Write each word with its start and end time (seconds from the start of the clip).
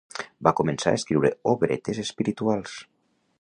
Va 0.45 0.53
començar 0.59 0.93
a 0.93 0.99
escriure 1.01 1.31
obretes 1.53 2.01
espirituals. 2.05 2.75